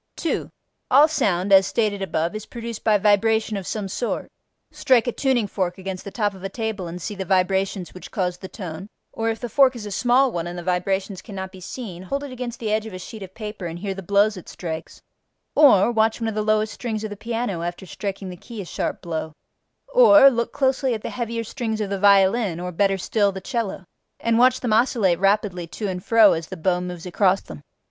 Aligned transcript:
2. 0.15 0.49
All 0.89 1.07
sound 1.07 1.53
(as 1.53 1.67
stated 1.67 2.01
above) 2.01 2.33
is 2.33 2.47
produced 2.47 2.83
by 2.83 2.97
vibration 2.97 3.55
of 3.55 3.67
some 3.67 3.87
sort: 3.87 4.31
strike 4.71 5.05
a 5.05 5.11
tuning 5.11 5.45
fork 5.45 5.77
against 5.77 6.03
the 6.03 6.09
top 6.09 6.33
of 6.33 6.43
a 6.43 6.49
table 6.49 6.87
and 6.87 6.99
see 6.99 7.13
the 7.13 7.23
vibrations 7.23 7.93
which 7.93 8.09
cause 8.09 8.39
the 8.39 8.47
tone, 8.47 8.89
or, 9.13 9.29
if 9.29 9.39
the 9.39 9.47
fork 9.47 9.75
is 9.75 9.85
a 9.85 9.91
small 9.91 10.31
one 10.31 10.47
and 10.47 10.57
the 10.57 10.63
vibrations 10.63 11.21
cannot 11.21 11.51
be 11.51 11.61
seen, 11.61 12.01
hold 12.01 12.23
it 12.23 12.31
against 12.31 12.59
the 12.59 12.71
edge 12.73 12.87
of 12.87 12.93
a 12.93 12.97
sheet 12.97 13.21
of 13.21 13.35
paper 13.35 13.67
and 13.67 13.77
hear 13.77 13.93
the 13.93 14.01
blows 14.01 14.35
it 14.37 14.49
strikes; 14.49 15.03
or, 15.53 15.91
watch 15.91 16.19
one 16.19 16.27
of 16.27 16.33
the 16.33 16.41
lowest 16.41 16.73
strings 16.73 17.03
of 17.03 17.11
the 17.11 17.15
piano 17.15 17.61
after 17.61 17.85
striking 17.85 18.29
the 18.31 18.35
key 18.35 18.59
a 18.59 18.65
sharp 18.65 19.03
blow; 19.03 19.35
or, 19.93 20.31
look 20.31 20.51
closely 20.51 20.95
at 20.95 21.03
the 21.03 21.11
heavier 21.11 21.43
strings 21.43 21.79
of 21.79 21.91
the 21.91 21.99
violin 21.99 22.59
(or 22.59 22.71
better 22.71 22.97
still, 22.97 23.31
the 23.31 23.39
cello) 23.39 23.85
and 24.19 24.39
watch 24.39 24.61
them 24.61 24.73
oscillate 24.73 25.19
rapidly 25.19 25.67
to 25.67 25.87
and 25.87 26.03
fro 26.03 26.33
as 26.33 26.47
the 26.47 26.57
bow 26.57 26.81
moves 26.81 27.05
across 27.05 27.41
them. 27.41 27.61